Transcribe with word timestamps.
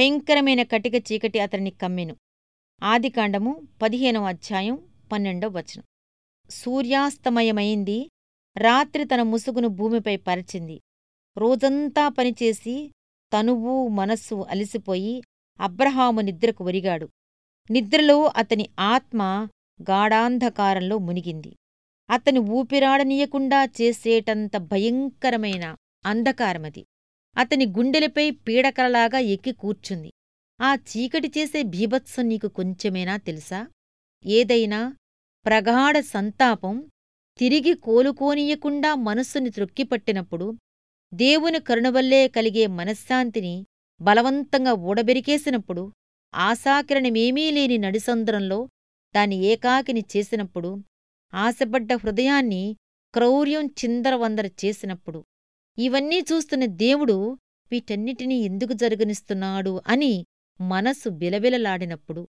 భయంకరమైన 0.00 0.62
కటిక 0.62 0.94
చీకటి 0.94 1.40
అతన్ని 1.40 1.70
కమ్మెను. 1.70 2.16
ఆదికాండము 2.82 3.62
పదిహేనవ 3.82 4.24
అధ్యాయం 4.24 4.78
పన్నెండవ 5.12 5.48
వచనం. 5.48 5.82
సూర్యాస్తమయమైంది 6.50 8.10
రాత్రి 8.56 9.04
తన 9.04 9.22
ముసుగును 9.22 9.68
భూమిపై 9.68 10.16
పరిచింది. 10.16 10.80
రోజంతా 11.38 12.08
పనిచేసి 12.08 12.92
తనువు 13.32 13.88
మనస్సు 13.88 14.34
అలిసిపోయి 14.34 15.22
అబ్రహాము 15.60 16.20
నిద్రకు 16.20 16.64
ఒరిగాడు. 16.64 17.08
నిద్రలో 17.70 18.32
అతని 18.36 18.68
ఆత్మ 18.78 19.48
గాఢాంధకారంలో 19.82 20.98
మునిగింది. 20.98 21.56
అతని 22.10 22.38
ఊపిరాడనీయకుండా 22.38 23.64
చేసేటంత 23.64 24.56
భయంకరమైన 24.56 25.76
అంధకారమది. 26.06 26.86
అతని 27.36 27.66
గుండెలపై 27.66 28.30
పీడకలలాగా 28.30 29.18
ఎక్కి 29.18 29.52
కూర్చుంది. 29.52 30.10
ఆ 30.60 30.74
చీకటి 30.88 31.32
చేసే 31.38 31.62
భీభత్సం 31.62 32.28
నీకు 32.28 32.48
కొంచెమేనా 32.48 33.16
తెలుసా? 33.16 33.60
ఏదైనా 34.24 34.80
ప్రగాఢ 35.46 35.98
సంతాపం 36.00 36.74
తిరిగి 37.38 37.74
కోలుకోనీయకుండా 37.74 38.94
మనస్సుని 38.94 39.50
త్రొక్కిపట్టినప్పుడు 39.50 40.46
దేవుని 41.12 41.60
కరుణవల్లే 41.60 42.28
కలిగే 42.28 42.66
మనశ్శాంతిని 42.66 43.54
బలవంతంగా 44.00 44.72
ఊడబెరికేసినప్పుడు 44.72 45.92
ఆశాకిరణమేమీ 46.34 47.50
లేని 47.50 47.78
నడిసంద్రంలో 47.78 48.68
దాని 49.14 49.36
ఏకాకిని 49.44 50.04
చేసినప్పుడు 50.16 50.70
ఆశపడ్డ 51.32 51.92
హృదయాన్ని 51.92 52.76
క్రౌర్యం 53.14 53.66
చిందరవందర 53.80 54.46
చేసినప్పుడు 54.64 55.20
ఇవన్నీ 55.80 56.18
చూస్తున్న 56.20 56.64
దేవుడు 56.66 57.38
వీటన్నిటినీ 57.72 58.36
ఎందుకు 58.40 58.72
జరగనిస్తున్నాడు 58.72 59.82
అని 59.86 60.24
మనసు 60.60 61.08
బిలబిలలాడినప్పుడు 61.08 62.28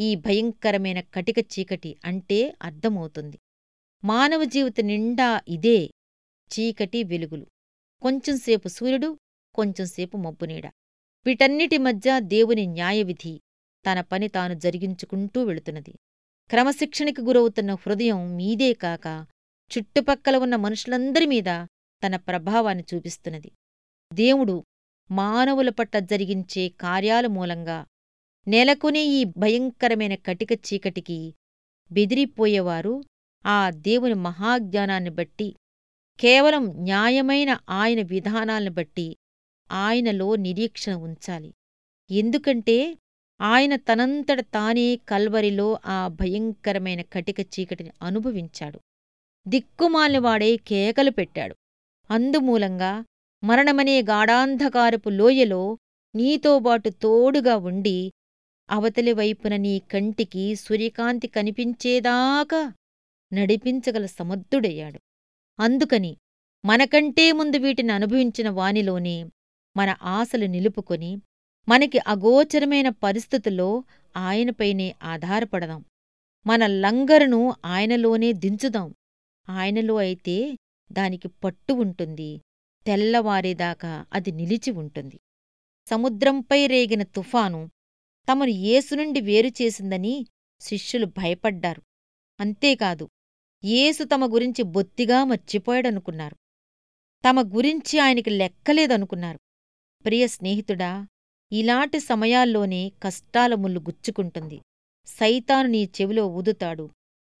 ఈ 0.00 0.14
భయంకరమైన 0.14 1.00
కటిక 1.00 1.38
చీకటి 1.38 1.96
అంటే 2.04 2.54
అర్థమవుతుంది. 2.62 3.38
మానవ 4.04 4.44
జీవిత 4.44 4.80
నిండా 4.80 5.40
ఇదే 5.48 5.78
చీకటి 6.50 7.02
వెలుగులు. 7.04 7.46
కొంచెంసేపు 8.02 8.68
సూర్యుడు 8.68 9.18
కొంచెంసేపు 9.54 10.16
మబ్బునీడ 10.16 10.66
వీటన్నిటి 11.26 11.78
మధ్య 11.78 12.20
దేవుని 12.20 12.66
న్యాయవిధి 12.66 13.40
తన 13.84 14.00
పని 14.00 14.28
తాను 14.28 14.54
జరిగించుకుంటూ 14.54 15.44
వెళుతున్నది. 15.44 15.92
క్రమశిక్షణకి 16.50 17.22
గురవుతున్న 17.22 17.74
హృదయం 17.74 18.36
మీదే 18.36 18.72
కాక 18.72 19.26
చుట్టుపక్కల 19.70 20.36
ఉన్న 20.36 20.56
మనుషులందరి 20.56 21.26
మీద 21.26 21.48
తన 22.06 22.16
ప్రభావాన్ని 22.16 22.84
చూపిస్తున్నది. 22.94 23.50
దేవుడు 24.12 24.64
మానవుల 25.10 25.70
పట్ల 25.70 25.98
జరిగించే 25.98 26.68
కార్యాల 26.68 27.26
మూలంగా 27.26 27.86
నెలకొనే 28.48 29.04
ఈ 29.04 29.24
భయంకరమైన 29.24 30.14
కటిక 30.14 30.52
చీకటికి 30.52 31.34
బెదిరిపోయేవారు. 31.92 33.04
ఆ 33.46 33.70
దేవుని 33.70 34.14
మహాజ్ఞానాన్ని 34.14 35.10
బట్టి 35.10 35.56
కేవలం 36.20 36.64
న్యాయమైన 36.66 37.58
ఆయన 37.70 38.02
విధానాల్ని 38.02 38.70
బట్టి 38.70 39.16
ఆయనలో 39.70 40.36
నిరీక్షణ 40.36 40.92
ఉంచాలి. 40.92 41.54
ఎందుకంటే 42.10 42.98
ఆయన 43.40 43.76
తనంతట 43.76 44.40
తానే 44.40 44.96
కల్వరిలో 44.96 45.78
ఆ 45.86 46.08
భయంకరమైన 46.08 47.02
కటిక 47.02 47.40
చీకటిని 47.40 47.90
అనుభవించాడు. 48.02 48.80
దిక్కుమాలినవాడే 49.48 50.56
కేకలు 50.56 51.10
పెట్టాడు. 51.10 51.54
అందుమూలంగా 52.10 53.04
మరణమనే 53.44 54.02
గాఢాంధకారపు 54.02 55.08
లోయలో 55.08 55.78
నీతోబాటు 56.14 56.88
తోడుగా 56.88 57.56
ఉండి 57.56 58.12
అవతలి 58.70 59.12
వైపున 59.12 59.56
నీ 59.56 59.78
కంటికి 59.78 60.54
సూర్యకాంతి 60.54 61.26
కనిపించేదాకా 61.26 62.72
నడిపించగల 63.32 64.06
సమర్థుడయ్యాడు. 64.06 64.98
అందుకని 65.60 66.16
మనకంటే 66.64 67.32
ముందు 67.32 67.56
వీటిని 67.56 67.92
అనుభవించిన 67.92 68.48
వానిలోనే 68.48 69.24
మన 69.76 69.96
ఆశలు 70.02 70.46
నిలుపుకొని 70.46 71.16
మనకి 71.68 71.98
అగోచరమైన 71.98 72.88
పరిస్థితుల్లో 72.88 73.84
ఆయనపైనే 74.16 74.94
ఆధారపడదాం. 75.02 75.84
మన 76.46 76.66
లంగరును 76.66 77.54
ఆయనలోనే 77.64 78.32
దించుదాం. 78.32 78.94
ఆయనలో 79.50 79.96
అయితే 79.96 80.56
దానికి 80.92 81.28
పట్టు 81.28 81.72
ఉంటుంది. 81.72 82.40
తెల్లవారేదాకా 82.86 84.06
అది 84.12 84.32
నిలిచి 84.32 84.70
ఉంటుంది. 84.70 85.20
సముద్రంపై 85.90 86.66
రేగిన 86.66 87.02
తుఫాను 87.02 87.70
తమను 88.32 88.50
యేసు 88.50 88.94
నుండి 88.94 89.20
వేరుచేసిందని 89.20 90.26
శిష్యులు 90.60 91.06
భయపడ్డారు. 91.06 91.82
అంతేకాదు 92.40 93.08
యేసు 93.64 94.04
తమ 94.04 94.34
గురించి 94.34 94.62
బొత్తిగా 94.62 95.24
మర్చిపోయాడనుకున్నారు. 95.24 96.36
తమ 97.28 97.42
గురించి 97.56 97.98
ఆయనకి 97.98 98.30
లెక్కలేదనుకున్నారు. 98.30 99.38
ప్రియ 100.04 100.26
స్నేహితుడా 100.26 101.06
ఇలాంటి 101.52 102.00
సమయాల్లోనే 102.00 102.92
కష్టాల 103.02 103.54
ముళ్ళు 103.54 103.80
గుచ్చుకుంటుంది. 103.80 104.60
సైతాను 105.06 105.68
నీ 105.68 105.84
చెవిలో 105.84 106.26
ఊదుతాడు. 106.26 106.90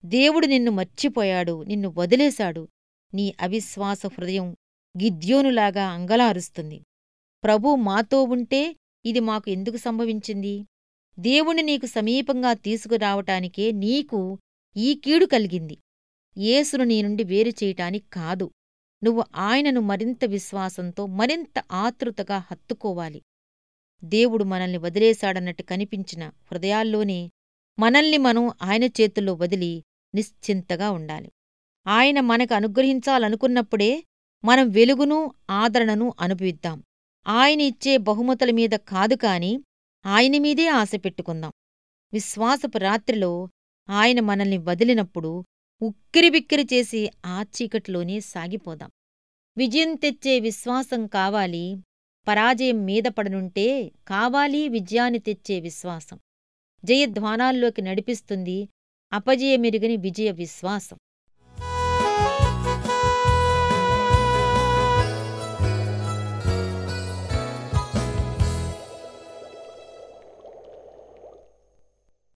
దేవుడు 0.04 0.46
నిన్ను 0.46 0.70
మర్చిపోయాడు 0.70 1.62
నిన్ను 1.62 1.94
వదిలేశాడు. 1.98 2.68
నీ 3.14 3.34
అవిశ్వాస 3.40 4.06
హృదయం 4.06 4.56
గిద్యోనులాగా 5.02 5.88
అంగలారుస్తుంది. 5.88 6.82
ప్రభు 7.44 7.74
మాతో 7.74 8.22
ఉంటే 8.22 8.76
ఇది 9.04 9.20
మాకు 9.20 9.50
ఎందుకు 9.50 9.76
సంభవించింది? 9.76 10.66
దేవుణ్ణి 11.18 11.62
నీకు 11.62 11.86
సమీపంగా 11.86 12.52
తీసుకురావటానికే 12.52 13.72
నీకు 13.72 14.38
ఈ 14.76 14.94
కీడు 14.94 15.26
కలిగింది. 15.26 15.78
యేసును 16.38 16.84
నీ 16.84 17.02
నుండి 17.02 17.24
వేరు 17.24 17.48
చేయటానికి 17.48 18.06
కాదు. 18.12 18.50
నువ్వు 19.04 19.24
ఆయనను 19.36 19.80
మరింత 19.80 20.24
విశ్వాసంతో 20.24 21.06
మరింత 21.06 21.64
ఆతృతగా 21.72 22.38
హత్తుకోవాలి. 22.38 23.22
దేవుడు 24.04 24.44
మనల్ని 24.44 24.78
వదిలేశాడన్నట్టు 24.78 25.62
కనిపించిన 25.62 26.30
హృదయాల్లోనే 26.52 27.30
మనల్ని 27.78 28.16
మనం 28.16 28.50
ఆయన 28.62 28.84
చేతుల్లో 28.84 29.34
వదిలి 29.34 29.82
నిశ్చింతగా 30.14 30.90
ఉండాలి. 30.90 31.30
ఆయన 31.86 32.20
మనకు 32.20 32.54
అనుగ్రహించాలనుకున్నప్పుడే 32.54 34.04
మనం 34.44 34.70
వెలుగును 34.70 35.34
ఆదరణను 35.50 36.14
అనుభవిద్దాం. 36.20 36.82
ఆయన 37.26 37.60
ఇచ్చే 37.60 37.96
బహుమతుల 37.96 38.50
మీద 38.50 38.70
కాదు 38.70 39.14
కాని 39.14 39.60
ఆయన 40.06 40.38
మీదే 40.38 40.68
ఆశ 40.68 40.90
పెట్టుకుందాం. 40.94 41.52
విశ్వాసపు 42.12 42.78
రాత్రిలో 42.78 43.48
ఆయన 43.90 44.20
మనల్ని 44.20 44.58
వదిలినప్పుడు 44.58 45.44
ఉక్కిరిబిక్కిరి 45.82 46.68
చేసి 46.72 47.10
ఆ 47.26 47.44
చీకటిలోనే 47.56 48.20
సాగిపోదాం. 48.20 48.90
విజయం 49.56 49.94
తెచ్చే 49.94 50.40
విశ్వాసం 50.40 51.06
కావాలి 51.06 51.76
పరాజయం 52.28 52.84
మీద 52.84 53.02
పడనుంటే 53.02 53.92
కావాలి 54.08 54.68
విజయాన్ని 54.68 55.18
తెచ్చే 55.18 55.60
విశ్వాసం. 55.60 56.18
జయధ్వానాల్లోకి 56.84 57.82
నడిపిస్తుంది 57.82 58.68
అపజయమెరుగని 59.12 59.96
విజయ 59.96 60.30
విశ్వాసం. 60.30 60.98